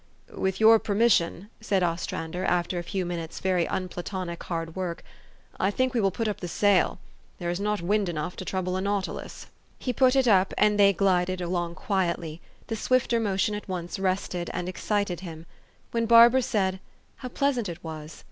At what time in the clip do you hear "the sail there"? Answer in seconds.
6.39-7.51